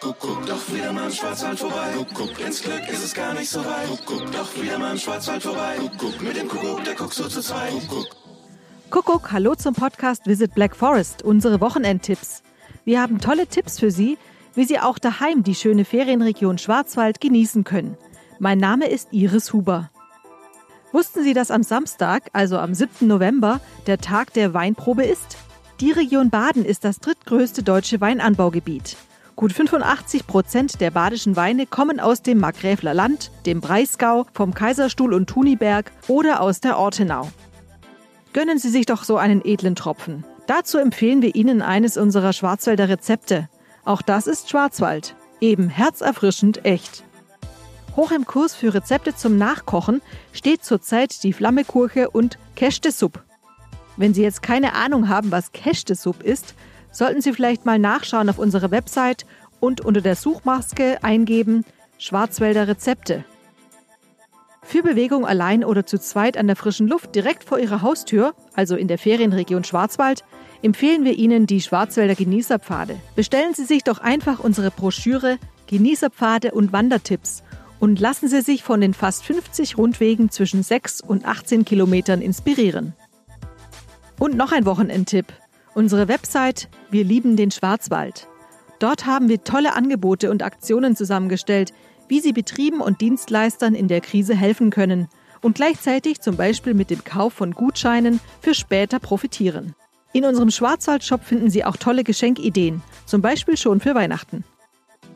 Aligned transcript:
Kuckuck, 0.00 0.46
doch 0.46 0.72
wieder 0.72 0.94
mal 0.94 1.04
im 1.04 1.12
Schwarzwald 1.12 1.58
vorbei. 1.58 1.92
Kuckuck, 1.94 2.40
ins 2.40 2.62
Glück 2.62 2.88
ist 2.88 3.04
es 3.04 3.12
gar 3.12 3.34
nicht 3.34 3.50
so 3.50 3.60
weit. 3.60 3.86
Kuckuck, 3.86 4.32
doch 4.32 4.56
wieder 4.56 4.78
mal 4.78 4.92
im 4.92 4.98
Schwarzwald 4.98 5.42
vorbei. 5.42 5.76
Kuckuck, 5.76 6.22
mit 6.22 6.36
dem 6.38 6.48
Kuckuck, 6.48 6.82
der 6.84 6.94
guckt 6.94 7.12
so 7.12 7.28
zu 7.28 7.42
zweit. 7.42 7.72
Kuckuck. 7.86 8.06
Kuckuck, 8.88 9.30
hallo 9.30 9.54
zum 9.56 9.74
Podcast 9.74 10.26
Visit 10.26 10.54
Black 10.54 10.74
Forest, 10.74 11.22
unsere 11.22 11.60
Wochenendtipps. 11.60 12.42
Wir 12.86 13.02
haben 13.02 13.18
tolle 13.18 13.46
Tipps 13.46 13.78
für 13.78 13.90
Sie, 13.90 14.16
wie 14.54 14.64
Sie 14.64 14.80
auch 14.80 14.98
daheim 14.98 15.42
die 15.42 15.54
schöne 15.54 15.84
Ferienregion 15.84 16.56
Schwarzwald 16.56 17.20
genießen 17.20 17.64
können. 17.64 17.98
Mein 18.38 18.56
Name 18.56 18.88
ist 18.88 19.08
Iris 19.12 19.52
Huber. 19.52 19.90
Wussten 20.92 21.22
Sie, 21.22 21.34
dass 21.34 21.50
am 21.50 21.62
Samstag, 21.62 22.30
also 22.32 22.56
am 22.56 22.72
7. 22.72 23.06
November, 23.06 23.60
der 23.86 23.98
Tag 23.98 24.32
der 24.32 24.54
Weinprobe 24.54 25.04
ist? 25.04 25.36
Die 25.80 25.92
Region 25.92 26.30
Baden 26.30 26.64
ist 26.64 26.84
das 26.84 27.00
drittgrößte 27.00 27.62
deutsche 27.62 28.00
Weinanbaugebiet. 28.00 28.96
Gut 29.40 29.54
85 29.54 30.26
Prozent 30.26 30.82
der 30.82 30.90
badischen 30.90 31.34
Weine 31.34 31.64
kommen 31.64 31.98
aus 31.98 32.20
dem 32.20 32.40
Markgräfler 32.40 32.92
Land, 32.92 33.30
dem 33.46 33.62
Breisgau, 33.62 34.26
vom 34.34 34.52
Kaiserstuhl 34.52 35.14
und 35.14 35.30
Thuniberg 35.30 35.92
oder 36.08 36.42
aus 36.42 36.60
der 36.60 36.76
Ortenau. 36.76 37.26
Gönnen 38.34 38.58
Sie 38.58 38.68
sich 38.68 38.84
doch 38.84 39.02
so 39.02 39.16
einen 39.16 39.40
edlen 39.42 39.76
Tropfen. 39.76 40.24
Dazu 40.46 40.76
empfehlen 40.76 41.22
wir 41.22 41.34
Ihnen 41.34 41.62
eines 41.62 41.96
unserer 41.96 42.34
Schwarzwälder 42.34 42.90
Rezepte. 42.90 43.48
Auch 43.86 44.02
das 44.02 44.26
ist 44.26 44.50
Schwarzwald. 44.50 45.16
Eben 45.40 45.70
herzerfrischend 45.70 46.66
echt. 46.66 47.02
Hoch 47.96 48.10
im 48.10 48.26
Kurs 48.26 48.54
für 48.54 48.74
Rezepte 48.74 49.16
zum 49.16 49.38
Nachkochen 49.38 50.02
steht 50.34 50.66
zurzeit 50.66 51.22
die 51.22 51.32
Flammekurche 51.32 52.10
und 52.10 52.36
Käste-Supp. 52.56 53.22
Wenn 53.96 54.12
Sie 54.12 54.22
jetzt 54.22 54.42
keine 54.42 54.74
Ahnung 54.74 55.08
haben, 55.08 55.30
was 55.30 55.52
Käste-Supp 55.52 56.22
ist, 56.22 56.54
sollten 56.90 57.20
Sie 57.20 57.32
vielleicht 57.32 57.66
mal 57.66 57.78
nachschauen 57.78 58.28
auf 58.28 58.38
unserer 58.38 58.70
Website 58.70 59.26
und 59.60 59.80
unter 59.80 60.00
der 60.00 60.16
Suchmaske 60.16 61.02
eingeben 61.02 61.64
Schwarzwälder 61.98 62.66
Rezepte. 62.66 63.24
Für 64.62 64.82
Bewegung 64.82 65.26
allein 65.26 65.64
oder 65.64 65.84
zu 65.84 65.98
zweit 65.98 66.36
an 66.36 66.46
der 66.46 66.56
frischen 66.56 66.86
Luft 66.86 67.14
direkt 67.14 67.44
vor 67.44 67.58
Ihrer 67.58 67.82
Haustür, 67.82 68.34
also 68.54 68.76
in 68.76 68.88
der 68.88 68.98
Ferienregion 68.98 69.64
Schwarzwald, 69.64 70.24
empfehlen 70.62 71.04
wir 71.04 71.14
Ihnen 71.18 71.46
die 71.46 71.60
Schwarzwälder 71.60 72.14
Genießerpfade. 72.14 72.96
Bestellen 73.16 73.54
Sie 73.54 73.64
sich 73.64 73.82
doch 73.82 73.98
einfach 73.98 74.38
unsere 74.38 74.70
Broschüre 74.70 75.38
Genießerpfade 75.66 76.52
und 76.52 76.72
Wandertipps 76.72 77.42
und 77.80 77.98
lassen 77.98 78.28
Sie 78.28 78.42
sich 78.42 78.62
von 78.62 78.80
den 78.80 78.94
fast 78.94 79.24
50 79.24 79.78
Rundwegen 79.78 80.30
zwischen 80.30 80.62
6 80.62 81.00
und 81.00 81.24
18 81.24 81.64
Kilometern 81.64 82.20
inspirieren. 82.20 82.92
Und 84.18 84.36
noch 84.36 84.52
ein 84.52 84.66
Wochenendtipp. 84.66 85.26
Unsere 85.74 86.08
Website 86.08 86.68
Wir 86.90 87.04
lieben 87.04 87.36
den 87.36 87.52
Schwarzwald. 87.52 88.26
Dort 88.80 89.06
haben 89.06 89.28
wir 89.28 89.44
tolle 89.44 89.74
Angebote 89.74 90.28
und 90.30 90.42
Aktionen 90.42 90.96
zusammengestellt, 90.96 91.72
wie 92.08 92.18
Sie 92.20 92.32
Betrieben 92.32 92.80
und 92.80 93.00
Dienstleistern 93.00 93.76
in 93.76 93.86
der 93.86 94.00
Krise 94.00 94.34
helfen 94.34 94.70
können 94.70 95.06
und 95.42 95.54
gleichzeitig 95.54 96.20
zum 96.20 96.36
Beispiel 96.36 96.74
mit 96.74 96.90
dem 96.90 97.04
Kauf 97.04 97.34
von 97.34 97.52
Gutscheinen 97.52 98.18
für 98.40 98.54
später 98.54 98.98
profitieren. 98.98 99.76
In 100.12 100.24
unserem 100.24 100.50
Schwarzwald-Shop 100.50 101.22
finden 101.22 101.50
Sie 101.50 101.64
auch 101.64 101.76
tolle 101.76 102.02
Geschenkideen, 102.02 102.82
zum 103.06 103.22
Beispiel 103.22 103.56
schon 103.56 103.78
für 103.78 103.94
Weihnachten. 103.94 104.42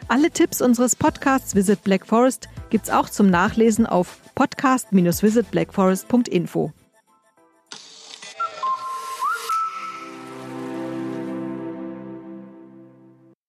Alle 0.07 0.31
Tipps 0.31 0.63
unseres 0.63 0.95
Podcasts 0.95 1.57
Visit 1.57 1.83
Black 1.83 2.07
Forest 2.07 2.49
gibt's 2.71 2.91
auch 2.91 3.09
zum 3.09 3.29
Nachlesen 3.29 3.87
auf 3.87 4.21
podcast-visitblackforest.info. 4.37 6.73